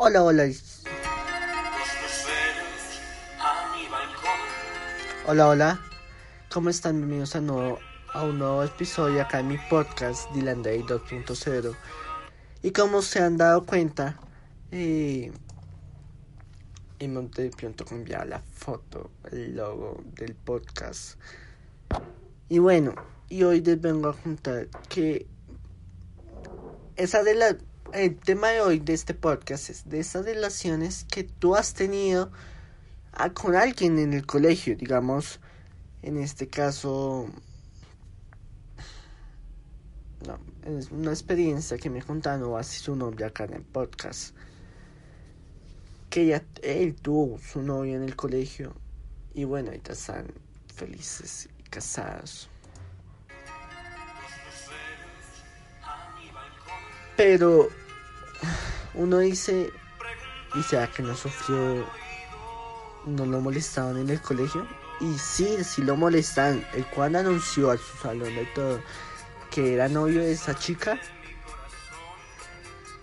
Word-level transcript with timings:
Hola, 0.00 0.22
hola. 0.22 0.48
Hola, 5.26 5.48
hola. 5.48 5.80
¿Cómo 6.52 6.70
están? 6.70 6.98
Bienvenidos 6.98 7.34
a, 7.34 7.40
nuevo, 7.40 7.80
a 8.14 8.22
un 8.22 8.38
nuevo 8.38 8.62
episodio 8.62 9.20
acá 9.20 9.40
en 9.40 9.48
mi 9.48 9.58
podcast 9.68 10.30
Dylan 10.30 10.62
Day 10.62 10.82
2.0. 10.82 11.74
Y 12.62 12.70
como 12.70 13.02
se 13.02 13.18
han 13.18 13.38
dado 13.38 13.66
cuenta, 13.66 14.20
eh, 14.70 15.32
y 17.00 17.06
de 17.08 17.50
pronto 17.50 17.84
cambiar 17.84 18.28
la 18.28 18.38
foto, 18.38 19.10
el 19.32 19.56
logo 19.56 20.00
del 20.14 20.36
podcast. 20.36 21.18
Y 22.48 22.60
bueno, 22.60 22.94
y 23.28 23.42
hoy 23.42 23.62
les 23.62 23.80
vengo 23.80 24.10
a 24.10 24.16
contar 24.16 24.68
que 24.88 25.26
esa 26.94 27.24
de 27.24 27.34
la 27.34 27.56
el 27.92 28.16
tema 28.16 28.48
de 28.48 28.60
hoy 28.60 28.78
de 28.80 28.94
este 28.94 29.14
podcast 29.14 29.70
es 29.70 29.88
de 29.88 30.00
esas 30.00 30.24
relaciones 30.24 31.04
que 31.04 31.24
tú 31.24 31.54
has 31.54 31.74
tenido 31.74 32.30
con 33.34 33.56
alguien 33.56 33.98
en 33.98 34.12
el 34.12 34.26
colegio, 34.26 34.76
digamos, 34.76 35.40
en 36.02 36.18
este 36.18 36.48
caso, 36.48 37.28
no, 40.26 40.38
es 40.78 40.90
una 40.90 41.10
experiencia 41.10 41.78
que 41.78 41.90
me 41.90 42.02
contaron 42.02 42.56
así 42.58 42.78
su 42.78 42.94
novia 42.94 43.28
acá 43.28 43.44
en 43.44 43.54
el 43.54 43.62
podcast, 43.62 44.34
que 46.10 46.22
ella, 46.22 46.44
él 46.62 46.94
tuvo 46.94 47.38
su 47.38 47.62
novia 47.62 47.96
en 47.96 48.02
el 48.02 48.14
colegio 48.14 48.74
y 49.34 49.44
bueno, 49.44 49.68
ahorita 49.68 49.92
están 49.92 50.26
felices 50.74 51.48
y 51.58 51.62
casados. 51.64 52.48
Pero 57.18 57.68
uno 58.94 59.18
dice, 59.18 59.70
¿y 60.54 60.62
sea 60.62 60.86
que 60.86 61.02
no 61.02 61.14
sufrió 61.14 61.84
no 63.08 63.26
lo 63.26 63.40
molestaban 63.40 63.96
en 63.98 64.10
el 64.10 64.20
colegio. 64.20 64.66
Y 65.00 65.18
sí, 65.18 65.58
sí 65.64 65.82
lo 65.82 65.96
molestaban. 65.96 66.66
El 66.74 66.84
cual 66.86 67.16
anunció 67.16 67.70
a 67.70 67.76
su 67.76 67.96
salón 67.98 68.34
de 68.34 68.46
todo 68.54 68.80
que 69.50 69.74
era 69.74 69.88
novio 69.88 70.20
de 70.20 70.32
esa 70.32 70.54
chica. 70.54 71.00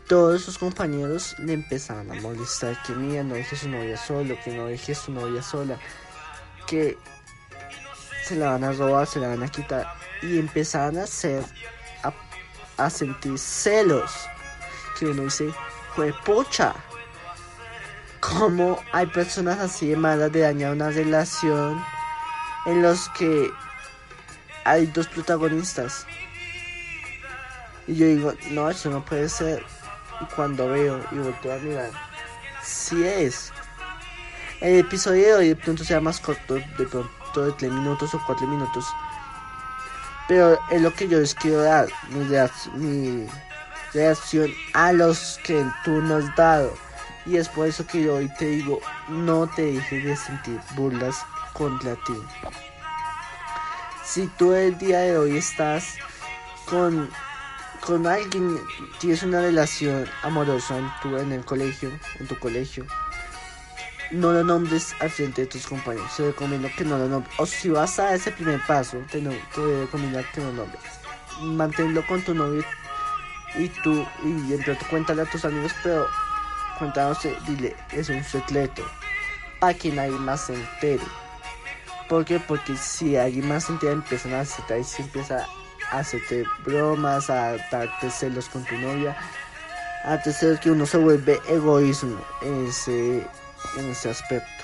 Todos 0.08 0.44
sus 0.44 0.60
compañeros 0.60 1.36
le 1.40 1.54
empezaban 1.54 2.12
a 2.12 2.22
molestar 2.22 2.82
que 2.84 2.94
mía 2.94 3.24
no 3.24 3.34
deje 3.34 3.56
su 3.56 3.68
novia 3.68 3.98
solo, 3.98 4.38
que 4.44 4.56
no 4.56 4.68
deje 4.68 4.94
su 4.94 5.12
novia 5.12 5.42
sola, 5.42 5.80
que 6.68 6.96
se 8.24 8.36
la 8.36 8.52
van 8.52 8.64
a 8.64 8.72
robar, 8.72 9.08
se 9.08 9.20
la 9.20 9.30
van 9.30 9.42
a 9.42 9.48
quitar. 9.48 9.88
Y 10.22 10.38
empezaban 10.38 11.00
a 11.00 11.04
hacer, 11.04 11.44
a, 12.78 12.90
sentir 12.90 13.38
celos. 13.38 14.12
Que 14.98 15.08
uno 15.08 15.24
dice, 15.24 15.54
fue 15.96 16.14
pocha 16.26 16.74
cómo 18.20 18.80
hay 18.92 19.06
personas 19.08 19.60
así 19.60 19.90
de 19.90 19.98
malas 19.98 20.32
de 20.32 20.42
dañar 20.42 20.72
una 20.72 20.90
relación 20.90 21.84
en 22.66 22.82
los 22.82 23.10
que 23.10 23.52
hay 24.64 24.88
dos 24.88 25.08
protagonistas. 25.08 26.06
Y 27.88 27.96
yo 27.96 28.08
digo, 28.08 28.34
no, 28.52 28.70
eso 28.70 28.90
no 28.90 29.06
puede 29.06 29.30
ser. 29.30 29.64
Y 30.22 30.26
cuando 30.34 30.70
veo 30.70 31.04
y 31.12 31.16
volteo 31.16 31.54
a 31.54 31.58
mirar, 31.58 31.92
sí 32.64 33.06
es. 33.06 33.52
El 34.62 34.80
episodio 34.80 35.26
de 35.26 35.34
hoy 35.34 35.48
de 35.50 35.56
pronto 35.56 35.84
sea 35.84 36.02
más 36.02 36.20
corto, 36.20 36.56
de 36.56 36.86
pronto 36.90 37.46
de 37.46 37.52
3 37.52 37.72
minutos 37.72 38.14
o 38.14 38.22
4 38.26 38.48
minutos. 38.48 38.86
Pero 40.28 40.60
es 40.72 40.82
lo 40.82 40.94
que 40.94 41.08
yo 41.08 41.20
les 41.20 41.36
quiero 41.36 41.62
dar, 41.62 41.88
mi 42.74 43.28
reacción 43.94 44.52
a 44.74 44.92
los 44.92 45.40
que 45.44 45.64
tú 45.84 46.02
nos 46.02 46.26
has 46.26 46.36
dado 46.36 46.86
y 47.26 47.38
es 47.38 47.50
por 47.50 47.68
eso 47.68 47.86
que 47.88 48.04
yo 48.04 48.16
hoy 48.16 48.30
te 48.38 48.46
digo, 48.46 48.80
no 49.10 49.48
te 49.48 49.64
dejes 49.64 50.04
de 50.04 50.16
sentir 50.16 50.60
burlas 50.76 51.16
contra 51.54 51.96
ti. 52.04 52.14
Si 54.04 54.28
tú 54.38 54.54
el 54.54 54.78
día 54.78 55.00
de 55.00 55.18
hoy 55.18 55.38
estás 55.38 55.96
con, 56.66 57.10
con 57.82 58.06
alguien, 58.06 58.60
tienes 59.00 59.24
una 59.24 59.42
relación 59.42 60.06
amorosa 60.22 60.78
en, 60.78 60.92
tu, 61.02 61.18
en 61.18 61.32
el 61.32 61.44
colegio, 61.44 61.90
en 62.20 62.28
tu 62.28 62.38
colegio, 62.38 62.86
no 64.12 64.32
lo 64.32 64.44
nombres 64.44 64.96
al 65.00 65.10
frente 65.10 65.42
de 65.42 65.48
tus 65.48 65.68
compañeros. 65.68 66.16
Te 66.16 66.28
recomiendo 66.28 66.70
que 66.78 66.86
no 66.86 66.98
lo 66.98 67.08
nombres. 67.08 67.34
O 67.38 67.46
si 67.46 67.70
vas 67.70 68.00
a 68.00 68.14
ese 68.14 68.32
primer 68.32 68.62
paso, 68.66 68.98
te, 69.12 69.22
no, 69.22 69.32
te 69.54 69.82
recomiendo 69.82 70.20
que 70.34 70.42
no 70.42 70.48
lo 70.48 70.54
nombres. 70.54 70.82
Manténlo 71.42 72.06
con 72.08 72.22
tu 72.22 72.34
novio 72.34 72.64
y 73.58 73.70
tú, 73.70 74.06
y 74.24 74.54
entre 74.54 74.78
cuéntale 74.90 75.22
a 75.22 75.26
tus 75.26 75.46
amigos, 75.46 75.74
pero 75.84 76.08
contándose, 76.78 77.36
dile, 77.48 77.76
es 77.92 78.10
un 78.10 78.24
secreto, 78.24 78.84
para 79.60 79.74
que 79.74 79.92
nadie 79.92 80.12
más 80.12 80.48
se 80.48 80.56
entere. 80.56 81.04
¿Por 82.10 82.26
qué? 82.26 82.40
Porque 82.40 82.76
si 82.78 83.16
alguien 83.16 83.48
más 83.48 83.66
se 83.66 83.74
entera, 83.74 83.94
empiezan 83.94 84.34
a 84.34 84.42
aceptar 84.42 84.80
y 84.80 84.84
se 84.84 85.02
empieza 85.02 85.46
a 85.92 86.00
hacerte 86.00 86.44
bromas, 86.64 87.30
a 87.30 87.58
darte 87.72 88.10
celos 88.10 88.50
con 88.50 88.64
tu 88.66 88.76
novia, 88.78 89.16
a 90.04 90.14
hacer 90.14 90.60
que 90.60 90.72
uno 90.72 90.86
se 90.86 90.98
vuelve 90.98 91.40
egoísmo 91.48 92.20
en 92.42 92.68
ese, 92.68 93.28
en 93.78 93.90
ese 93.90 94.10
aspecto. 94.10 94.64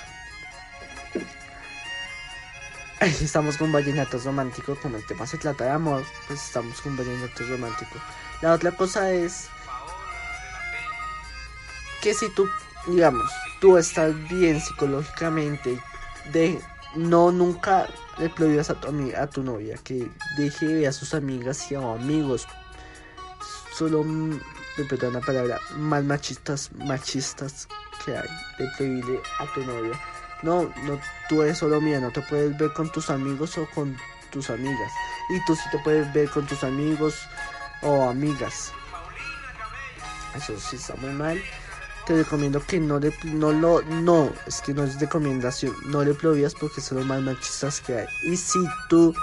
Estamos 3.00 3.56
con 3.56 3.72
vallenatos 3.72 4.24
románticos, 4.24 4.78
como 4.78 4.96
el 4.96 5.06
tema 5.06 5.26
se 5.26 5.36
trata 5.36 5.64
de 5.64 5.70
amor, 5.70 6.04
pues 6.28 6.40
estamos 6.40 6.80
con 6.80 6.96
vallenatos 6.96 7.48
románticos. 7.48 8.00
La 8.42 8.52
otra 8.52 8.70
cosa 8.70 9.10
es 9.10 9.48
que 12.00 12.14
si 12.14 12.28
tú, 12.30 12.48
digamos, 12.86 13.28
tú 13.60 13.76
estás 13.76 14.14
bien 14.28 14.60
psicológicamente, 14.60 15.80
de 16.32 16.60
no 16.94 17.32
nunca 17.32 17.88
le 18.18 18.28
prohíbas 18.28 18.70
a 18.70 18.80
tu, 18.80 18.88
a 19.16 19.26
tu 19.26 19.42
novia 19.42 19.76
que 19.82 20.08
deje 20.36 20.86
a 20.86 20.92
sus 20.92 21.14
amigas 21.14 21.70
y 21.72 21.74
a 21.74 21.80
amigos, 21.80 22.46
solo, 23.74 24.04
me 24.04 24.84
perdón 24.88 25.14
la 25.14 25.20
palabra, 25.20 25.58
más 25.76 26.04
machistas, 26.04 26.70
machistas 26.72 27.66
que 28.04 28.16
hay, 28.16 28.28
de 28.58 28.68
prohibirle 28.76 29.20
a 29.38 29.46
tu 29.54 29.64
novia. 29.64 29.98
No, 30.42 30.72
no, 30.84 30.98
tú 31.28 31.42
eres 31.42 31.58
solo 31.58 31.80
mía, 31.80 32.00
no 32.00 32.10
te 32.10 32.20
puedes 32.22 32.56
ver 32.58 32.72
con 32.72 32.90
tus 32.90 33.10
amigos 33.10 33.56
o 33.58 33.68
con 33.74 33.96
tus 34.30 34.50
amigas. 34.50 34.92
Y 35.30 35.44
tú 35.46 35.54
sí 35.54 35.62
te 35.70 35.78
puedes 35.78 36.12
ver 36.12 36.28
con 36.30 36.46
tus 36.46 36.64
amigos 36.64 37.14
o 37.82 38.08
amigas. 38.08 38.72
Eso 40.34 40.58
sí 40.58 40.76
está 40.76 40.94
muy 40.96 41.10
mal 41.10 41.40
te 42.06 42.14
recomiendo 42.14 42.64
que 42.64 42.80
no 42.80 42.98
le, 42.98 43.12
no 43.24 43.52
lo, 43.52 43.82
no, 43.82 44.32
es 44.46 44.60
que 44.60 44.74
no 44.74 44.84
es 44.84 44.98
recomendación, 45.00 45.74
no 45.86 46.02
le 46.02 46.14
prohíbas 46.14 46.54
porque 46.54 46.80
son 46.80 46.98
los 46.98 47.06
más 47.06 47.20
machistas 47.20 47.80
que 47.80 47.98
hay. 47.98 48.06
Y 48.24 48.36
si 48.36 48.58
tú, 48.88 49.14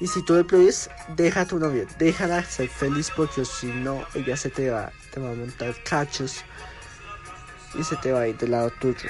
y 0.00 0.06
si 0.06 0.24
tú 0.24 0.34
le 0.34 0.44
prohíbes, 0.44 0.88
deja 1.16 1.42
a 1.42 1.46
tu 1.46 1.58
novia, 1.58 1.86
déjala 1.98 2.42
ser 2.44 2.68
feliz 2.68 3.10
porque 3.14 3.44
si 3.44 3.66
no, 3.66 4.04
ella 4.14 4.36
se 4.36 4.50
te 4.50 4.70
va, 4.70 4.90
te 5.12 5.20
va 5.20 5.30
a 5.30 5.34
montar 5.34 5.74
cachos 5.84 6.44
y 7.78 7.84
se 7.84 7.96
te 7.96 8.12
va 8.12 8.20
a 8.20 8.28
ir 8.28 8.36
del 8.36 8.50
lado 8.50 8.70
tuyo. 8.80 9.08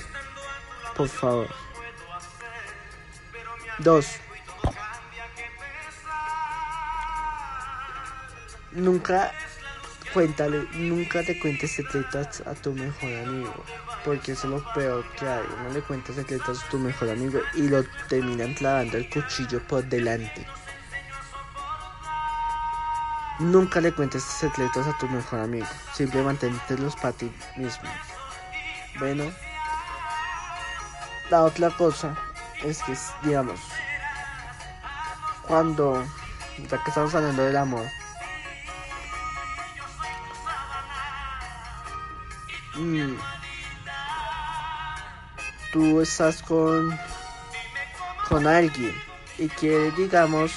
Por 0.96 1.08
favor. 1.08 1.48
Dos. 3.78 4.06
Nunca 8.72 9.32
cuéntale, 10.12 10.66
nunca 10.74 11.22
te 11.22 11.38
cuentes 11.38 11.72
secretos 11.72 12.42
a 12.46 12.54
tu 12.54 12.72
mejor 12.72 13.14
amigo, 13.26 13.64
porque 14.04 14.32
eso 14.32 14.46
es 14.46 14.62
lo 14.62 14.72
peor 14.72 15.04
que 15.12 15.26
hay. 15.26 15.44
No 15.64 15.70
le 15.72 15.80
cuentas 15.80 16.16
secretos 16.16 16.62
a 16.62 16.68
tu 16.68 16.78
mejor 16.78 17.10
amigo 17.10 17.40
y 17.54 17.68
lo 17.68 17.84
terminan 18.08 18.54
clavando 18.54 18.98
el 18.98 19.08
cuchillo 19.08 19.62
por 19.66 19.84
delante. 19.84 20.46
Nunca 23.38 23.80
le 23.80 23.92
cuentes 23.92 24.22
secretos 24.24 24.86
a 24.86 24.98
tu 24.98 25.08
mejor 25.08 25.40
amigo, 25.40 25.66
siempre 25.92 26.22
los 26.78 26.96
para 26.96 27.12
ti 27.12 27.30
mismo. 27.56 27.88
Bueno, 28.98 29.30
la 31.30 31.42
otra 31.44 31.70
cosa 31.70 32.16
es 32.64 32.82
que, 32.82 32.96
digamos, 33.22 33.60
cuando, 35.46 36.04
ya 36.68 36.82
que 36.82 36.90
estamos 36.90 37.14
hablando 37.14 37.44
del 37.44 37.56
amor, 37.56 37.86
mm, 42.76 43.14
tú 45.72 46.00
estás 46.00 46.42
con 46.42 46.98
con 48.28 48.46
alguien 48.46 48.94
y 49.38 49.48
que 49.48 49.90
digamos 49.92 50.52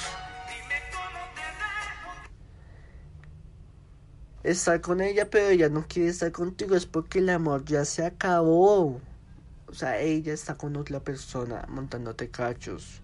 estar 4.44 4.80
con 4.80 5.00
ella 5.00 5.28
pero 5.30 5.48
ella 5.48 5.68
no 5.68 5.86
quiere 5.86 6.08
estar 6.08 6.32
contigo 6.32 6.74
es 6.74 6.86
porque 6.86 7.20
el 7.20 7.30
amor 7.30 7.64
ya 7.64 7.84
se 7.84 8.04
acabó 8.04 9.00
o 9.66 9.74
sea 9.74 10.00
ella 10.00 10.32
está 10.32 10.56
con 10.56 10.76
otra 10.76 11.00
persona 11.00 11.64
montándote 11.68 12.28
cachos 12.28 13.00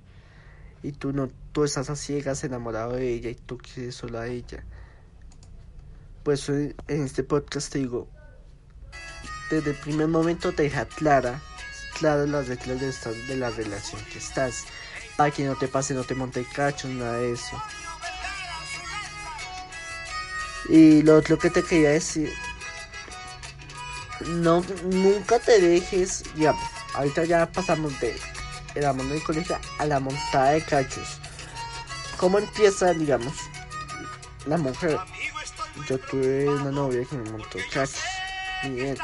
y 0.83 0.93
tú 0.93 1.13
no 1.13 1.29
tú 1.53 1.65
estás 1.65 1.91
a 1.91 1.97
ciegas 1.97 2.45
enamorado 2.45 2.93
de 2.93 3.13
ella 3.13 3.31
y 3.31 3.35
tú 3.35 3.59
quieres 3.59 3.95
solo 3.95 4.19
a 4.19 4.27
ella 4.27 4.65
pues 6.25 6.49
en 6.49 6.75
este 6.89 7.23
podcast 7.23 7.73
te 7.73 7.79
digo 7.79 8.09
desde 9.51 9.71
el 9.71 9.77
primer 9.77 10.09
momento 10.09 10.53
te 10.53 10.65
deja 10.65 10.85
clara 10.87 11.41
claro 11.99 12.27
las 12.27 12.49
reglas 12.49 12.81
de, 12.81 13.23
de 13.27 13.37
la 13.37 13.51
relación 13.51 14.01
que 14.13 14.19
estás. 14.19 14.65
Para 15.17 15.31
que 15.33 15.45
no 15.45 15.57
te 15.57 15.67
pase, 15.67 15.95
no 15.95 16.05
te 16.05 16.15
monte 16.15 16.47
cachos, 16.55 16.91
nada 16.91 17.19
de 17.19 17.33
eso. 17.33 17.61
Y 20.69 21.03
lo 21.03 21.17
otro 21.17 21.39
que 21.39 21.51
te 21.51 21.63
quería 21.63 21.91
decir, 21.91 22.33
no, 24.27 24.63
nunca 24.85 25.39
te 25.39 25.61
dejes, 25.61 26.25
ya, 26.37 26.55
ahorita 26.95 27.25
ya 27.25 27.51
pasamos 27.51 27.99
de 28.01 28.17
el 28.75 28.85
amor 28.85 29.07
del 29.09 29.23
colegio 29.23 29.59
a 29.79 29.87
la 29.87 29.99
montada 29.99 30.51
de 30.51 30.63
cachos. 30.63 31.19
¿Cómo 32.19 32.39
empieza, 32.39 32.93
digamos, 32.93 33.35
la 34.47 34.59
mujer? 34.59 34.99
Yo 35.89 35.99
tuve 35.99 36.49
una 36.49 36.71
novia 36.71 37.05
que 37.09 37.17
me 37.17 37.31
montó 37.31 37.59
cachos, 37.73 38.03
mi. 38.65 38.95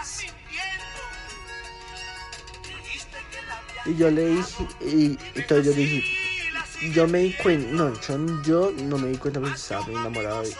Y 3.86 3.96
yo 3.96 4.10
le 4.10 4.26
dije, 4.26 4.68
y, 4.80 5.18
entonces 5.34 5.66
yo 5.66 5.72
dije, 5.72 6.04
yo 6.92 7.06
me 7.06 7.18
di 7.18 7.32
cuenta, 7.34 7.70
no, 7.70 8.42
yo, 8.42 8.70
no 8.70 8.96
me 8.96 9.08
di 9.08 9.18
cuenta 9.18 9.40
porque 9.40 9.56
estaba 9.56 9.82
muy 9.82 9.94
enamorado 9.94 10.42
de 10.42 10.54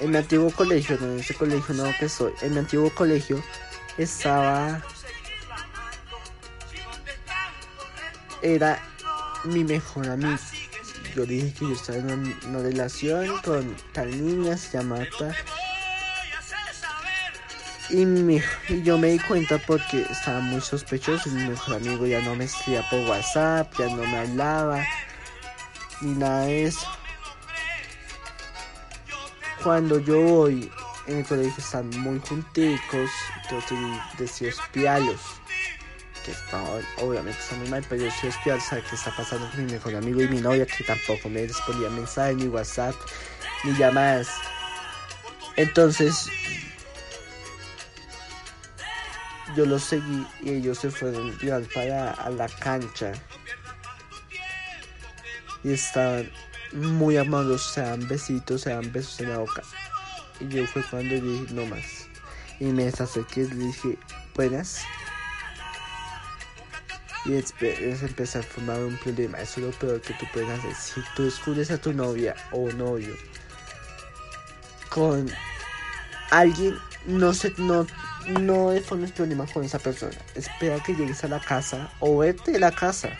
En 0.00 0.10
mi 0.10 0.16
antiguo 0.16 0.50
colegio, 0.50 0.96
no 1.00 1.12
en 1.12 1.20
ese 1.20 1.34
colegio 1.34 1.74
no 1.74 1.84
que 1.98 2.08
soy, 2.08 2.32
en 2.40 2.52
mi 2.52 2.58
antiguo 2.58 2.90
colegio 2.90 3.42
estaba, 3.98 4.82
era 8.42 8.82
mi 9.44 9.62
mejor 9.64 10.08
amigo. 10.08 10.38
Yo 11.14 11.26
dije 11.26 11.52
que 11.52 11.66
yo 11.66 11.72
estaba 11.72 11.98
en 11.98 12.34
una, 12.46 12.60
relación 12.60 13.38
con 13.42 13.76
tal 13.92 14.10
niña, 14.10 14.56
se 14.56 14.78
llama 14.78 15.06
y, 17.92 18.82
yo 18.84 18.98
me 18.98 19.08
di 19.08 19.18
cuenta 19.18 19.58
porque 19.58 20.02
estaba 20.08 20.40
muy 20.40 20.60
sospechoso. 20.60 21.28
Mi 21.30 21.48
mejor 21.48 21.76
amigo 21.76 22.06
ya 22.06 22.20
no 22.20 22.36
me 22.36 22.44
escribía 22.44 22.88
por 22.88 23.00
WhatsApp, 23.00 23.72
ya 23.78 23.86
no 23.86 24.04
me 24.06 24.16
hablaba, 24.16 24.84
ni 26.00 26.14
nada 26.14 26.42
de 26.42 26.66
eso. 26.66 26.86
Cuando 29.62 29.98
yo 30.00 30.20
voy 30.22 30.70
en 31.06 31.18
el 31.18 31.26
colegio 31.26 31.54
están 31.58 31.90
muy 32.00 32.18
junticos, 32.20 33.10
entonces 33.42 33.78
decido 34.18 34.50
espiarlos. 34.50 35.20
Que 36.24 36.32
está, 36.32 36.62
obviamente 36.98 37.38
está 37.38 37.56
muy 37.56 37.68
mal, 37.68 37.84
pero 37.88 38.02
yo 38.02 38.04
decido 38.06 38.30
espiar, 38.30 38.60
saber 38.60 38.84
qué 38.84 38.94
está 38.94 39.14
pasando 39.14 39.50
con 39.50 39.66
mi 39.66 39.72
mejor 39.72 39.94
amigo 39.94 40.22
y 40.22 40.28
mi 40.28 40.40
novia, 40.40 40.66
que 40.66 40.84
tampoco 40.84 41.28
me 41.28 41.46
respondía 41.46 41.90
mensajes, 41.90 42.36
ni 42.36 42.48
WhatsApp, 42.48 42.94
ni 43.64 43.74
llamadas. 43.76 44.28
Entonces 45.56 46.28
yo 49.56 49.66
los 49.66 49.82
seguí 49.82 50.26
y 50.42 50.50
ellos 50.50 50.78
se 50.78 50.90
fueron 50.90 51.36
para 51.74 52.12
a 52.12 52.30
la 52.30 52.48
cancha 52.48 53.12
y 55.62 55.72
estaban 55.72 56.30
muy 56.72 57.16
amados, 57.16 57.72
se 57.74 57.80
dan 57.80 58.06
besitos, 58.06 58.62
se 58.62 58.70
dan 58.70 58.92
besos 58.92 59.20
en 59.20 59.30
la 59.30 59.38
boca. 59.38 59.62
Y 60.40 60.48
yo 60.48 60.66
fue 60.66 60.82
cuando 60.84 61.14
dije, 61.14 61.52
no 61.52 61.66
más. 61.66 62.08
Y 62.58 62.66
me 62.66 62.88
acerqué 62.88 63.42
y 63.42 63.48
le 63.48 63.54
dije, 63.66 63.98
buenas. 64.34 64.80
Y 67.26 67.34
es 67.34 67.52
empezar 68.02 68.42
a 68.42 68.46
formar 68.46 68.80
un 68.80 68.96
problema. 68.98 69.38
Eso 69.40 69.60
es 69.60 69.66
lo 69.66 69.72
peor 69.72 70.00
que 70.00 70.14
tú 70.14 70.26
puedes 70.32 70.48
hacer. 70.48 70.74
Si 70.74 71.00
tú 71.14 71.24
descubres 71.24 71.70
a 71.70 71.78
tu 71.78 71.92
novia 71.92 72.34
o 72.52 72.70
novio 72.72 73.14
con 74.88 75.30
alguien, 76.30 76.76
no 77.06 77.34
se, 77.34 77.52
no, 77.58 77.86
no 78.40 78.72
formes 78.82 79.12
problemas 79.12 79.52
con 79.52 79.64
esa 79.64 79.78
persona. 79.78 80.16
Espera 80.34 80.82
que 80.82 80.94
llegues 80.94 81.22
a 81.24 81.28
la 81.28 81.40
casa 81.40 81.90
o 82.00 82.18
vete 82.18 82.52
de 82.52 82.58
la 82.58 82.72
casa. 82.72 83.10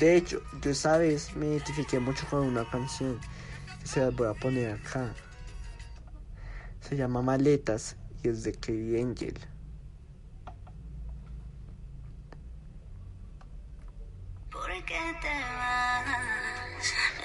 De 0.00 0.16
hecho, 0.16 0.40
yo 0.62 0.70
esa 0.70 0.96
vez 0.96 1.36
me 1.36 1.44
identifiqué 1.48 1.98
mucho 1.98 2.26
con 2.30 2.40
una 2.40 2.64
canción 2.70 3.20
que 3.82 3.86
se 3.86 4.00
la 4.00 4.08
voy 4.08 4.28
a 4.28 4.32
poner 4.32 4.72
acá. 4.72 5.14
Se 6.80 6.96
llama 6.96 7.20
Maletas 7.20 7.96
y 8.22 8.30
es 8.30 8.42
de 8.42 8.52
Katie 8.52 8.98
Angel. 8.98 9.38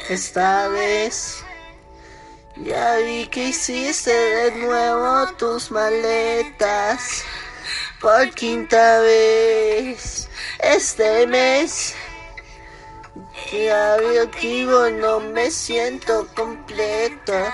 Esta 0.10 0.68
vez 0.68 1.46
ya 2.58 2.98
vi 2.98 3.26
que 3.28 3.48
hiciste 3.48 4.12
de 4.12 4.52
nuevo 4.58 5.32
tus 5.38 5.72
maletas 5.72 7.24
por 8.02 8.30
quinta 8.32 9.00
vez 9.00 10.28
este 10.60 11.26
mes. 11.28 11.96
Que 13.50 13.72
no 14.92 15.20
me 15.20 15.52
siento 15.52 16.28
completa. 16.36 17.54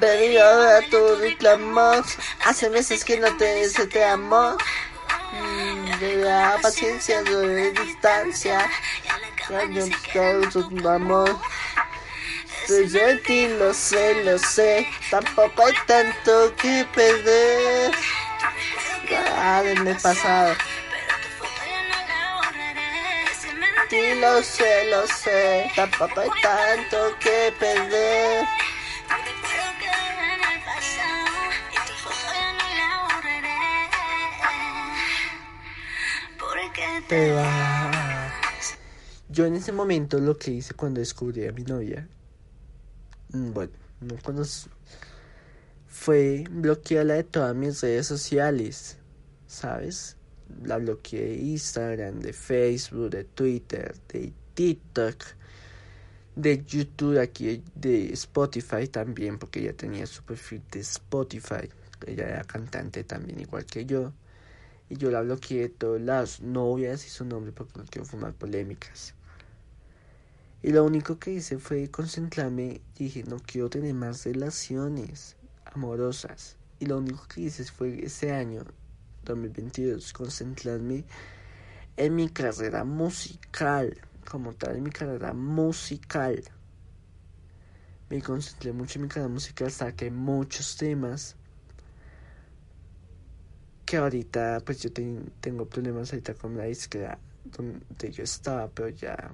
Pero 0.00 0.44
ahora 0.44 0.80
tu 0.90 1.16
reclamo. 1.16 2.02
Hace 2.44 2.70
meses 2.70 3.04
que 3.04 3.18
no 3.18 3.36
te 3.36 3.62
dice 3.62 3.86
te 3.86 4.04
amo. 4.04 4.56
De 6.00 6.16
la 6.16 6.58
paciencia 6.62 7.22
de 7.22 7.72
distancia. 7.72 8.70
Ya 9.48 9.64
no 9.66 10.50
tu 10.50 10.88
amor. 10.88 11.36
Estoy 12.62 12.88
de 12.88 13.16
ti, 13.16 13.48
lo 13.48 13.72
sé, 13.72 14.22
lo 14.24 14.38
sé. 14.38 14.86
Tampoco 15.10 15.64
hay 15.64 15.72
tanto 15.86 16.54
que 16.56 16.86
perder. 16.94 17.92
Ah, 19.36 19.62
del 19.62 19.96
pasado. 19.96 20.54
Sí, 23.88 24.14
lo 24.20 24.42
sé, 24.42 24.90
lo 24.90 25.06
sé. 25.06 25.70
Tampoco 25.74 26.20
hay 26.20 26.28
tanto 26.42 26.96
que 27.20 27.52
perder. 27.58 28.46
Te 37.08 37.32
vas. 37.32 38.76
Yo 39.30 39.46
en 39.46 39.54
ese 39.54 39.72
momento 39.72 40.18
lo 40.18 40.36
que 40.36 40.50
hice 40.50 40.74
cuando 40.74 41.00
descubrí 41.00 41.46
a 41.46 41.52
mi 41.52 41.62
novia 41.62 42.06
Mm, 43.32 43.52
bueno, 43.52 43.72
no 44.00 44.16
conozco, 44.22 44.70
fue 45.86 46.44
bloquearla 46.50 47.14
de 47.14 47.24
todas 47.24 47.54
mis 47.54 47.80
redes 47.82 48.06
sociales, 48.06 48.96
¿sabes? 49.46 50.16
La 50.64 50.78
bloqueé 50.78 51.28
de 51.28 51.36
Instagram, 51.36 52.20
de 52.20 52.32
Facebook, 52.32 53.10
de 53.10 53.24
Twitter, 53.24 53.94
de 54.08 54.32
TikTok, 54.54 55.24
de 56.36 56.64
YouTube, 56.64 57.18
aquí 57.18 57.62
de 57.74 58.12
Spotify 58.12 58.88
también, 58.88 59.38
porque 59.38 59.60
ella 59.60 59.76
tenía 59.76 60.06
su 60.06 60.22
perfil 60.22 60.62
de 60.70 60.80
Spotify. 60.80 61.68
Ella 62.06 62.28
era 62.28 62.44
cantante 62.44 63.04
también, 63.04 63.40
igual 63.40 63.64
que 63.66 63.84
yo. 63.84 64.12
Y 64.88 64.96
yo 64.96 65.10
la 65.10 65.20
bloqueé 65.20 65.62
de 65.62 65.68
todas 65.68 66.00
las 66.00 66.40
novias 66.40 67.04
y 67.06 67.10
su 67.10 67.24
nombre 67.24 67.52
porque 67.52 67.78
no 67.78 67.84
quiero 67.84 68.06
fumar 68.06 68.32
polémicas. 68.34 69.14
Y 70.62 70.72
lo 70.72 70.84
único 70.84 71.18
que 71.18 71.32
hice 71.32 71.58
fue 71.58 71.88
concentrarme 71.88 72.80
dije, 72.96 73.22
no 73.24 73.38
quiero 73.38 73.70
tener 73.70 73.94
más 73.94 74.24
relaciones 74.24 75.36
amorosas. 75.64 76.56
Y 76.80 76.86
lo 76.86 76.98
único 76.98 77.26
que 77.28 77.42
hice 77.42 77.64
fue 77.64 78.04
ese 78.04 78.32
año, 78.32 78.64
2022, 79.28 80.12
concentrarme 80.12 81.04
en 81.96 82.14
mi 82.14 82.28
carrera 82.28 82.84
musical, 82.84 83.96
como 84.28 84.52
tal, 84.54 84.76
en 84.76 84.84
mi 84.84 84.90
carrera 84.90 85.32
musical. 85.32 86.42
Me 88.08 88.22
concentré 88.22 88.72
mucho 88.72 88.98
en 88.98 89.02
mi 89.02 89.08
carrera 89.08 89.28
musical, 89.28 89.70
saqué 89.70 90.10
muchos 90.10 90.76
temas. 90.76 91.36
Que 93.84 93.96
ahorita, 93.96 94.60
pues 94.64 94.82
yo 94.82 94.90
tengo 95.40 95.66
problemas 95.66 96.12
ahorita 96.12 96.34
con 96.34 96.56
la 96.56 96.64
disquera 96.64 97.18
donde 97.44 98.10
yo 98.10 98.22
estaba, 98.22 98.68
pero 98.68 98.88
ya 98.90 99.32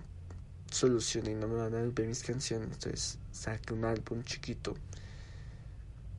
solucioné 0.70 1.32
y 1.32 1.34
no 1.34 1.48
me 1.48 1.56
van 1.56 1.74
a 1.74 1.82
ver 1.82 2.06
mis 2.06 2.22
canciones. 2.22 2.68
Entonces 2.72 3.18
saqué 3.32 3.74
un 3.74 3.84
álbum 3.84 4.22
chiquito 4.22 4.74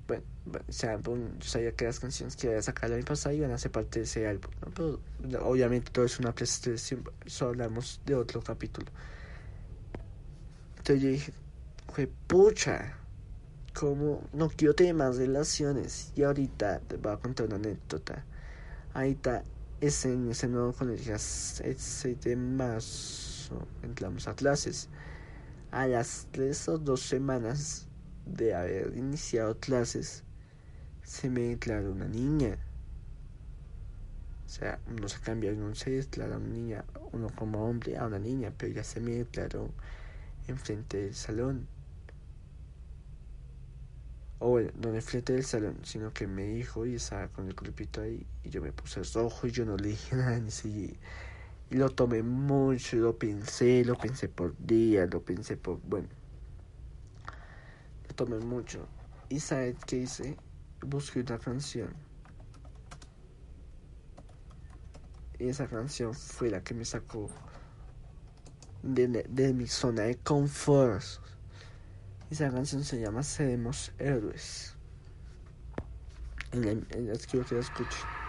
bueno, 0.08 0.24
ese 0.68 0.88
álbum, 0.88 1.38
yo 1.40 1.50
sabía 1.50 1.72
que 1.72 1.86
las 1.86 2.00
canciones 2.00 2.36
que 2.36 2.48
iba 2.48 2.58
a 2.58 2.62
sacar 2.62 2.90
el 2.90 2.98
año 2.98 3.06
pasado 3.06 3.36
iban 3.36 3.52
a 3.52 3.58
ser 3.58 3.72
parte 3.72 4.00
de 4.00 4.06
ese 4.06 4.28
álbum, 4.28 4.52
pero 4.74 5.00
obviamente 5.46 5.92
todo 5.92 6.06
es 6.06 6.20
una 6.20 6.34
presentación, 6.34 7.04
solo 7.26 7.52
hablamos 7.52 8.02
de 8.06 8.16
otro 8.16 8.42
capítulo. 8.42 8.88
Entonces 10.78 11.02
yo 11.02 11.10
dije, 11.10 11.34
pucha, 12.28 12.96
como 13.74 14.24
no 14.34 14.50
quiero 14.50 14.74
tener 14.74 14.96
más 14.96 15.18
relaciones. 15.18 16.12
Y 16.16 16.24
ahorita 16.24 16.80
te 16.80 16.98
voy 16.98 17.14
a 17.14 17.18
contar 17.18 17.48
una 17.48 17.58
anécdota. 17.58 18.24
Ahorita 18.94 19.44
ese, 19.82 20.18
ese 20.30 20.48
nuevo 20.48 20.74
colegio, 20.74 21.14
el 21.14 21.20
6 21.20 22.22
de 22.22 22.36
marzo, 22.36 23.68
entramos 23.84 24.28
a 24.28 24.36
clases. 24.36 24.90
A 25.72 25.88
las 25.88 26.28
tres 26.32 26.70
o 26.70 26.78
dos 26.78 27.02
semanas 27.02 27.85
de 28.26 28.56
haber 28.56 28.96
iniciado 28.98 29.60
clases, 29.60 30.24
se 31.04 31.30
me 31.30 31.42
declaró 31.42 31.92
una 31.92 32.08
niña. 32.08 32.58
O 34.46 34.50
sea, 34.50 34.80
uno 34.88 35.08
se 35.08 35.20
cambia, 35.20 35.52
uno 35.52 35.76
se 35.76 35.92
declara 35.92 36.38
una 36.38 36.48
niña, 36.48 36.86
uno 37.12 37.30
como 37.36 37.68
hombre 37.68 37.98
a 37.98 38.06
una 38.06 38.20
niña, 38.20 38.54
pero 38.58 38.74
ya 38.74 38.84
se 38.84 39.00
me 39.00 39.12
declaró 39.12 39.70
enfrente 40.48 40.98
del 40.98 41.16
salón. 41.16 41.68
O 44.40 44.50
bueno, 44.50 44.72
no 44.82 44.94
enfrente 44.94 45.34
del 45.34 45.46
salón, 45.46 45.78
sino 45.84 46.14
que 46.14 46.28
me 46.28 46.44
dijo 46.44 46.86
y 46.86 46.96
estaba 46.96 47.30
con 47.30 47.48
el 47.48 47.54
grupito 47.54 48.02
ahí 48.02 48.28
y 48.44 48.50
yo 48.50 48.62
me 48.62 48.72
puse 48.72 49.02
rojo 49.04 49.48
y 49.48 49.52
yo 49.52 49.66
no 49.66 49.78
le 49.78 49.90
dije 49.90 50.16
nada 50.18 50.40
ni 50.40 50.52
si 50.52 50.98
y 51.70 51.76
lo 51.76 51.90
tomé 51.90 52.22
mucho, 52.22 52.98
lo 52.98 53.18
pensé, 53.18 53.84
lo 53.86 53.96
pensé 53.98 54.30
por 54.30 54.56
días, 54.58 55.10
lo 55.12 55.22
pensé 55.22 55.58
por, 55.58 55.80
bueno, 55.82 56.08
tomé 58.16 58.38
mucho. 58.40 58.88
Y 59.30 59.40
sabes 59.40 59.76
qué 59.86 59.98
hice? 59.98 60.38
Busqué 60.82 61.22
una 61.22 61.38
canción. 61.38 61.94
Y 65.38 65.50
esa 65.50 65.68
canción 65.68 66.14
fue 66.14 66.50
la 66.50 66.64
que 66.64 66.74
me 66.74 66.86
sacó 66.86 67.30
de, 68.84 69.54
mi 69.54 69.68
zona 69.68 70.04
de 70.04 70.16
confort. 70.16 71.04
Esa 72.30 72.52
canción 72.52 72.84
se 72.84 73.00
llama 73.00 73.24
Seremos 73.24 73.92
Héroes. 74.00 74.76
En 76.52 76.66
la, 76.66 76.72
en 76.72 76.86
que 76.88 77.38
la 77.38 78.25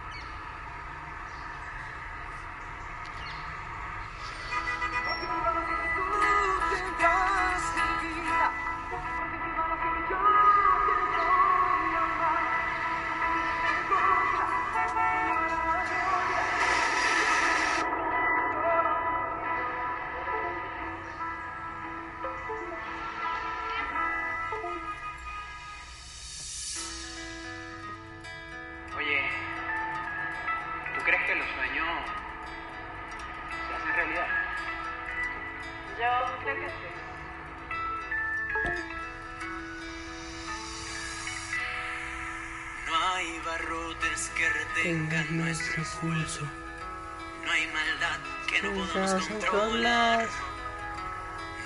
escuchen. 45.49 46.49
No 47.43 47.51
hay 47.51 47.67
maldad 47.67 48.19
que 48.47 48.61
no 48.61 48.71
podamos 48.73 49.27
controlar, 49.27 50.27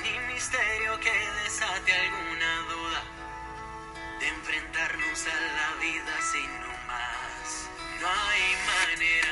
ni 0.04 0.34
misterio 0.34 1.00
que 1.00 1.12
desate 1.44 1.94
alguna 1.94 2.52
duda 2.70 3.04
de 4.20 4.28
enfrentarnos 4.28 5.28
a 5.28 5.36
la 5.58 5.82
vida 5.82 6.22
sin 6.32 6.60
no 6.62 6.74
más. 6.88 7.70
No 8.00 8.08
hay 8.08 8.56
manera 8.66 9.31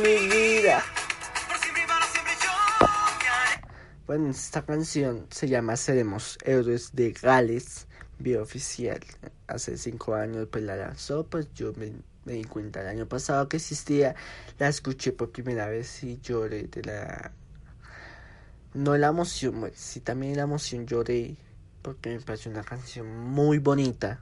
mi 0.00 0.28
vida. 0.28 0.82
Bueno, 4.06 4.30
esta 4.30 4.62
canción 4.62 5.26
se 5.30 5.48
llama 5.48 5.76
Seremos 5.76 6.38
Héroes 6.44 6.94
de 6.94 7.12
Gales, 7.12 7.86
vía 8.18 8.42
oficial. 8.42 9.00
Hace 9.46 9.76
cinco 9.76 10.14
años 10.14 10.48
pues 10.50 10.64
la 10.64 10.76
lanzó, 10.76 11.26
pues 11.26 11.52
yo 11.54 11.72
me, 11.76 11.92
di 12.32 12.44
cuenta 12.44 12.80
el 12.80 12.88
año 12.88 13.06
pasado 13.06 13.48
que 13.48 13.58
existía, 13.58 14.16
la 14.58 14.68
escuché 14.68 15.12
por 15.12 15.30
primera 15.30 15.66
vez 15.68 16.02
y 16.02 16.18
lloré 16.20 16.64
de 16.64 16.82
la... 16.82 17.32
No 18.72 18.96
la 18.96 19.08
emoción, 19.08 19.60
pues, 19.60 19.76
sí 19.76 20.00
también 20.00 20.36
la 20.36 20.42
emoción 20.42 20.86
lloré 20.86 21.36
porque 21.82 22.10
me 22.10 22.20
pareció 22.20 22.50
una 22.50 22.62
canción 22.62 23.06
muy 23.06 23.58
bonita 23.58 24.20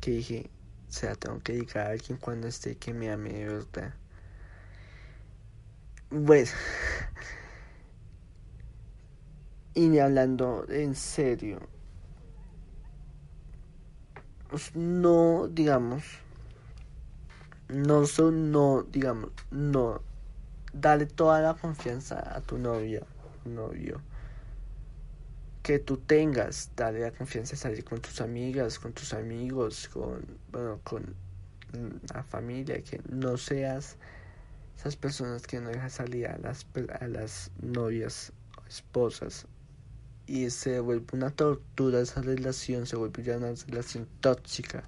que 0.00 0.12
dije, 0.12 0.50
o 0.88 0.92
sea, 0.92 1.14
tengo 1.14 1.40
que 1.40 1.52
dedicar 1.52 1.86
a 1.86 1.90
alguien 1.90 2.18
cuando 2.18 2.48
esté 2.48 2.76
que 2.76 2.94
me 2.94 3.10
ame 3.10 3.32
de 3.32 3.46
verdad. 3.46 3.94
Bueno. 6.10 6.50
Y 9.74 9.98
hablando 9.98 10.66
en 10.68 10.96
serio. 10.96 11.60
Pues 14.50 14.74
no, 14.74 15.46
digamos. 15.46 16.02
No 17.68 18.04
son, 18.06 18.50
no, 18.50 18.82
digamos, 18.82 19.30
no. 19.52 20.02
Dale 20.72 21.06
toda 21.06 21.40
la 21.40 21.54
confianza 21.54 22.18
a 22.36 22.40
tu 22.40 22.58
novia, 22.58 23.02
novio. 23.44 24.00
Que 25.62 25.78
tú 25.78 25.98
tengas, 25.98 26.72
dale 26.74 26.98
la 26.98 27.12
confianza 27.12 27.52
de 27.52 27.58
salir 27.58 27.84
con 27.84 28.00
tus 28.00 28.20
amigas, 28.20 28.80
con 28.80 28.92
tus 28.92 29.14
amigos, 29.14 29.88
con, 29.88 30.26
bueno, 30.50 30.80
con 30.82 31.14
la 32.12 32.24
familia, 32.24 32.82
que 32.82 33.00
no 33.08 33.36
seas 33.36 33.96
esas 34.80 34.96
personas 34.96 35.46
que 35.46 35.60
no 35.60 35.68
dejan 35.68 35.90
salir 35.90 36.26
a 36.26 36.38
las, 36.38 36.66
a 36.98 37.06
las 37.06 37.50
novias 37.60 38.32
o 38.56 38.66
esposas 38.66 39.46
y 40.26 40.48
se 40.48 40.80
vuelve 40.80 41.04
una 41.12 41.30
tortura 41.30 42.00
esa 42.00 42.22
relación, 42.22 42.86
se 42.86 42.96
vuelve 42.96 43.22
ya 43.22 43.36
una 43.36 43.52
relación 43.66 44.08
tóxica. 44.20 44.82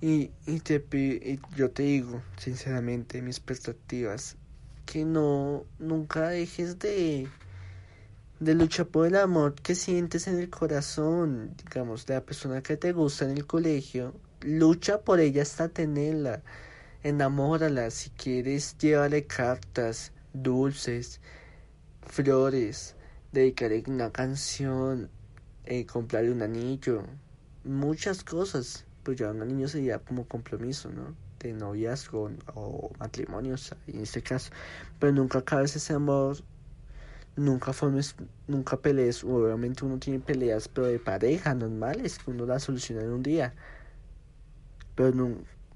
Y, 0.00 0.32
y, 0.46 0.58
te, 0.60 0.84
y 0.92 1.38
yo 1.54 1.70
te 1.70 1.84
digo, 1.84 2.20
sinceramente, 2.38 3.22
mis 3.22 3.38
perspectivas, 3.38 4.36
que 4.84 5.04
no, 5.04 5.64
nunca 5.78 6.30
dejes 6.30 6.80
de, 6.80 7.28
de 8.40 8.54
luchar 8.56 8.86
por 8.86 9.06
el 9.06 9.14
amor 9.14 9.54
que 9.54 9.76
sientes 9.76 10.26
en 10.26 10.40
el 10.40 10.50
corazón, 10.50 11.54
digamos, 11.62 12.04
de 12.04 12.14
la 12.14 12.24
persona 12.24 12.62
que 12.62 12.76
te 12.76 12.92
gusta 12.92 13.26
en 13.26 13.36
el 13.36 13.46
colegio, 13.46 14.12
lucha 14.46 15.00
por 15.00 15.18
ella 15.20 15.42
hasta 15.42 15.68
tenerla. 15.68 16.42
Enamórala, 17.02 17.90
si 17.90 18.10
quieres, 18.10 18.78
llévale 18.78 19.26
cartas, 19.26 20.12
dulces, 20.32 21.20
flores, 22.02 22.94
dedicarle 23.32 23.82
una 23.88 24.10
canción, 24.10 25.10
eh, 25.64 25.84
comprarle 25.84 26.30
un 26.30 26.42
anillo, 26.42 27.02
muchas 27.64 28.22
cosas. 28.24 28.84
Pues 29.02 29.18
ya 29.18 29.30
un 29.30 29.42
anillo 29.42 29.68
sería 29.68 29.98
como 29.98 30.26
compromiso, 30.26 30.90
¿no? 30.90 31.14
De 31.40 31.52
noviazgo 31.52 32.30
o 32.54 32.90
matrimonios, 32.98 33.74
en 33.86 34.00
este 34.00 34.22
caso. 34.22 34.50
Pero 34.98 35.12
nunca 35.12 35.40
acabes 35.40 35.76
ese 35.76 35.92
amor, 35.92 36.38
nunca 37.36 37.72
formes, 37.72 38.16
nunca 38.48 38.76
pelees. 38.76 39.22
Obviamente 39.22 39.84
uno 39.84 39.98
tiene 39.98 40.20
peleas, 40.20 40.68
pero 40.68 40.86
de 40.86 40.98
pareja, 40.98 41.54
normales, 41.54 42.18
que 42.18 42.30
uno 42.30 42.46
las 42.46 42.64
soluciona 42.64 43.02
en 43.02 43.10
un 43.10 43.22
día 43.22 43.54
pero 44.96 45.14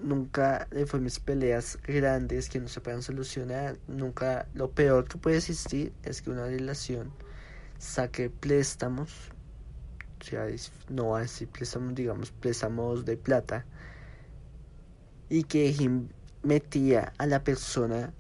nunca 0.00 0.66
de 0.70 0.86
formas 0.86 1.20
peleas 1.20 1.78
grandes 1.84 2.48
que 2.48 2.58
no 2.58 2.68
se 2.68 2.80
puedan 2.80 3.02
solucionar. 3.02 3.78
Nunca 3.86 4.48
lo 4.54 4.70
peor 4.70 5.06
que 5.06 5.18
puede 5.18 5.36
existir 5.36 5.92
es 6.02 6.22
que 6.22 6.30
una 6.30 6.46
relación 6.46 7.12
saque 7.78 8.30
préstamos, 8.30 9.30
o 10.20 10.24
sea, 10.24 10.46
no 10.88 11.14
a 11.14 11.20
decir 11.20 11.48
préstamos, 11.48 11.94
digamos, 11.94 12.30
préstamos 12.30 13.04
de 13.04 13.16
plata, 13.16 13.64
y 15.28 15.44
que 15.44 15.74
metía 16.42 17.12
a 17.18 17.26
la 17.26 17.44
persona, 17.44 18.12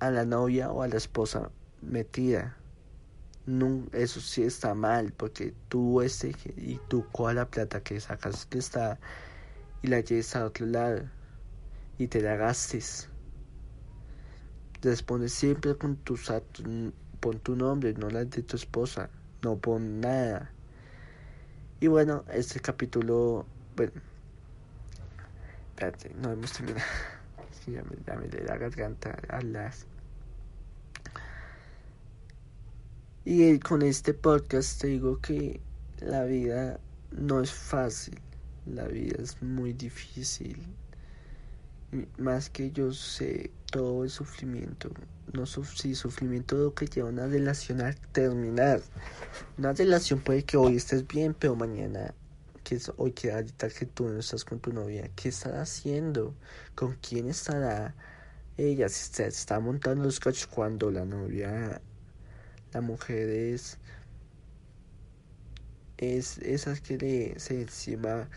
a 0.00 0.10
la 0.10 0.24
novia 0.24 0.70
o 0.70 0.82
a 0.82 0.88
la 0.88 0.96
esposa, 0.96 1.50
metida. 1.80 2.56
No, 3.46 3.84
eso 3.92 4.20
sí 4.20 4.42
está 4.42 4.74
mal, 4.74 5.12
porque 5.12 5.54
tú 5.68 6.00
este 6.00 6.34
y 6.56 6.80
tú 6.88 7.06
coja 7.12 7.34
la 7.34 7.46
plata 7.46 7.82
que 7.82 8.00
sacas 8.00 8.46
que 8.46 8.58
está 8.58 8.98
y 9.84 9.86
la 9.86 10.00
lleves 10.00 10.34
a 10.34 10.46
otro 10.46 10.64
lado 10.64 11.02
y 11.98 12.06
te 12.06 12.22
la 12.22 12.36
gastes. 12.36 13.10
Responde 14.80 15.28
siempre 15.28 15.76
con 15.76 15.96
tus 15.96 16.32
pon 17.20 17.38
tu 17.40 17.54
nombre, 17.54 17.92
no 17.92 18.08
la 18.08 18.24
de 18.24 18.42
tu 18.42 18.56
esposa, 18.56 19.10
no 19.42 19.58
pon 19.58 20.00
nada. 20.00 20.50
Y 21.80 21.88
bueno, 21.88 22.24
este 22.32 22.60
capítulo, 22.60 23.44
bueno, 23.76 23.92
espérate, 25.68 26.14
no 26.14 26.32
hemos 26.32 26.50
terminado. 26.52 26.86
ya 27.66 27.82
me, 28.16 28.28
ya 28.30 28.42
la 28.42 28.56
garganta 28.56 29.18
a 29.28 29.42
las 29.42 29.86
Y 33.26 33.58
con 33.58 33.82
este 33.82 34.14
podcast 34.14 34.80
te 34.80 34.86
digo 34.86 35.20
que 35.20 35.60
la 36.00 36.24
vida 36.24 36.80
no 37.10 37.42
es 37.42 37.52
fácil, 37.52 38.18
la 38.66 38.84
vida 38.86 39.16
es 39.22 39.42
muy 39.42 39.72
difícil. 39.72 40.66
Más 42.18 42.50
que 42.50 42.72
yo 42.72 42.92
sé 42.92 43.52
todo 43.70 44.04
el 44.04 44.10
sufrimiento, 44.10 44.90
no 45.32 45.46
sí, 45.46 45.94
sufrimiento 45.94 46.56
lo 46.56 46.74
que 46.74 46.86
lleva 46.86 47.08
una 47.08 47.26
relación 47.26 47.80
a 47.80 47.92
terminar. 48.12 48.80
Una 49.58 49.72
relación 49.72 50.20
puede 50.20 50.42
que 50.42 50.56
hoy 50.56 50.76
estés 50.76 51.06
bien, 51.06 51.34
pero 51.34 51.54
mañana, 51.54 52.12
que 52.64 52.76
es 52.76 52.90
hoy 52.96 53.12
que 53.12 53.32
ahorita 53.32 53.68
que 53.68 53.86
tú 53.86 54.08
no 54.08 54.18
estás 54.18 54.44
con 54.44 54.58
tu 54.58 54.72
novia, 54.72 55.08
¿qué 55.14 55.28
estará 55.28 55.62
haciendo? 55.62 56.34
¿Con 56.74 56.94
quién 56.94 57.28
estará 57.28 57.94
ella? 58.56 58.88
Si 58.88 59.12
se 59.12 59.26
está 59.26 59.60
montando 59.60 60.04
los 60.04 60.18
coches 60.18 60.48
cuando 60.48 60.90
la 60.90 61.04
novia 61.04 61.80
la 62.74 62.80
mujer 62.80 63.28
es 63.28 63.78
es 65.98 66.38
esas 66.38 66.80
que 66.80 66.98
le 66.98 67.38
se 67.38 67.60
encima 67.60 68.28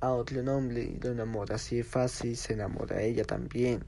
a 0.00 0.12
otro 0.12 0.40
hombre 0.56 0.82
y 0.82 0.98
lo 1.00 1.12
enamora 1.12 1.56
así 1.56 1.76
de 1.76 1.84
fácil 1.84 2.36
se 2.36 2.54
enamora 2.54 2.96
de 2.96 3.08
ella 3.08 3.24
también. 3.24 3.84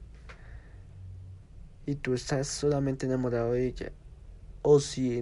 Y 1.85 1.95
tú 1.95 2.13
estás 2.13 2.47
solamente 2.47 3.05
enamorado 3.05 3.53
de 3.53 3.67
ella. 3.67 3.91
O 4.61 4.79
si 4.79 5.21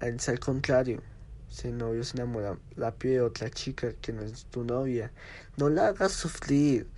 es 0.00 0.28
al 0.28 0.38
contrario 0.38 1.02
si 1.48 1.68
el 1.68 1.78
novio 1.78 2.04
se 2.04 2.16
enamora 2.16 2.58
rápido 2.76 3.14
de 3.14 3.20
otra 3.22 3.50
chica 3.50 3.92
que 3.94 4.12
no 4.12 4.22
es 4.22 4.46
tu 4.46 4.64
novia 4.64 5.12
no 5.56 5.68
la 5.68 5.88
hagas 5.88 6.12
sufrir. 6.12 6.88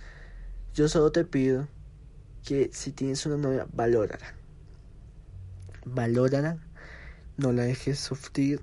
Yo 0.73 0.87
solo 0.87 1.11
te 1.11 1.23
pido 1.23 1.67
que 2.45 2.69
si 2.73 2.91
tienes 2.91 3.25
una 3.25 3.37
novia 3.37 3.67
valórala. 3.73 4.33
Valórala, 5.85 6.57
no 7.37 7.51
la 7.51 7.63
dejes 7.63 7.99
sufrir, 7.99 8.61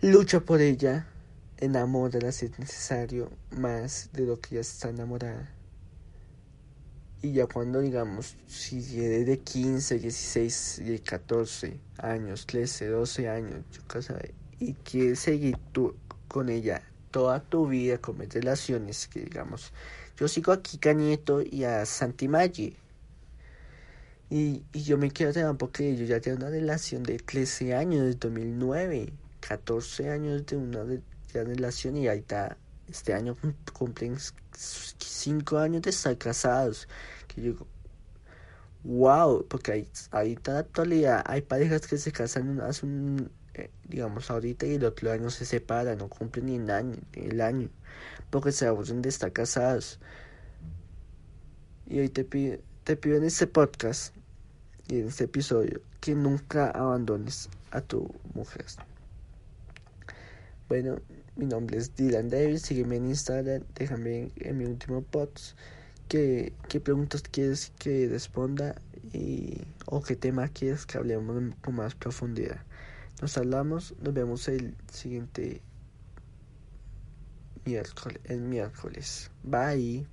lucha 0.00 0.40
por 0.40 0.60
ella, 0.60 1.06
enamórala 1.58 2.32
si 2.32 2.46
es 2.46 2.58
necesario, 2.58 3.30
más 3.50 4.10
de 4.12 4.26
lo 4.26 4.40
que 4.40 4.56
ya 4.56 4.60
está 4.60 4.90
enamorada. 4.90 5.50
Y 7.22 7.32
ya 7.32 7.46
cuando 7.46 7.80
digamos, 7.80 8.36
si 8.46 8.78
eres 9.00 9.26
de 9.26 9.38
15, 9.38 9.98
16, 9.98 11.02
14 11.04 11.80
años, 11.98 12.46
13, 12.46 12.88
12 12.88 13.28
años, 13.28 13.64
yo 13.72 13.82
qué 13.88 14.34
y 14.58 14.74
quieres 14.74 15.20
seguir 15.20 15.56
tú 15.72 15.94
con 16.28 16.48
ella 16.48 16.82
toda 17.10 17.40
tu 17.40 17.66
vida, 17.66 17.98
con 17.98 18.18
relaciones, 18.18 19.08
que 19.08 19.20
digamos, 19.20 19.72
yo 20.18 20.28
sigo 20.28 20.52
aquí 20.52 20.78
Cañeto 20.78 21.40
y 21.40 21.64
a 21.64 21.86
Santi 21.86 22.28
Maggi 22.28 22.76
y, 24.30 24.62
y 24.72 24.82
yo 24.82 24.98
me 24.98 25.10
quiero 25.10 25.32
tener 25.32 25.54
porque 25.56 25.96
yo 25.96 26.04
ya 26.04 26.20
tengo 26.20 26.38
una 26.38 26.50
relación 26.50 27.02
de 27.02 27.18
13 27.18 27.74
años, 27.74 28.04
desde 28.04 28.18
2009, 28.18 29.12
14 29.40 30.10
años 30.10 30.46
de 30.46 30.56
una 30.56 30.84
relación 31.32 31.96
y 31.96 32.08
ahí 32.08 32.18
está, 32.18 32.56
este 32.88 33.14
año 33.14 33.36
cumplen 33.72 34.16
5 34.52 35.58
años 35.58 35.82
de 35.82 35.90
estar 35.90 36.16
casados. 36.18 36.88
Que 37.28 37.42
yo 37.42 37.52
digo, 37.52 37.66
wow, 38.84 39.46
porque 39.48 39.72
ahí, 39.72 39.88
ahorita 40.10 40.50
en 40.50 40.54
la 40.54 40.60
actualidad 40.60 41.24
hay 41.26 41.42
parejas 41.42 41.86
que 41.86 41.98
se 41.98 42.10
casan 42.12 42.60
hace 42.60 42.86
un, 42.86 43.30
eh, 43.54 43.70
digamos 43.88 44.30
ahorita 44.30 44.66
y 44.66 44.74
el 44.74 44.84
otro 44.84 45.12
año 45.12 45.30
se 45.30 45.44
separan, 45.44 45.98
no 45.98 46.08
cumplen 46.08 46.46
ni 46.46 46.56
el 46.56 46.70
año, 46.70 46.96
el 47.14 47.40
año 47.40 47.68
porque 48.30 48.52
se 48.52 48.66
aburren 48.66 49.02
de 49.02 49.08
estar 49.08 49.32
casados. 49.32 49.98
Y 51.86 52.00
hoy 52.00 52.08
te 52.08 52.24
pido 52.24 52.58
te 52.86 52.96
pido 52.96 53.16
en 53.16 53.24
este 53.24 53.48
podcast 53.48 54.14
y 54.86 55.00
en 55.00 55.08
este 55.08 55.24
episodio 55.24 55.80
que 56.00 56.14
nunca 56.14 56.70
abandones 56.70 57.48
a 57.72 57.80
tu 57.80 58.14
mujer. 58.32 58.64
Bueno, 60.68 61.00
mi 61.34 61.46
nombre 61.46 61.78
es 61.78 61.96
Dylan 61.96 62.30
Davis, 62.30 62.62
sígueme 62.62 62.94
en 62.94 63.08
Instagram, 63.08 63.64
déjame 63.74 64.30
en 64.36 64.58
mi 64.58 64.66
último 64.66 65.02
post 65.02 65.58
qué, 66.06 66.52
qué 66.68 66.78
preguntas 66.78 67.22
quieres 67.22 67.72
que 67.80 68.06
responda 68.08 68.80
y 69.12 69.62
o 69.86 70.00
qué 70.00 70.14
tema 70.14 70.46
quieres 70.46 70.86
que 70.86 70.98
hablemos 70.98 71.42
con 71.62 71.74
más 71.74 71.96
profundidad. 71.96 72.60
Nos 73.20 73.36
hablamos, 73.36 73.96
nos 74.00 74.14
vemos 74.14 74.46
el 74.46 74.76
siguiente 74.92 75.60
miércoles, 77.64 78.20
el 78.26 78.42
miércoles. 78.42 79.28
Bye. 79.42 80.06